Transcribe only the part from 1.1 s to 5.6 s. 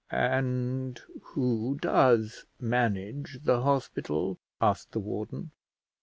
who does manage the hospital?" asked the warden.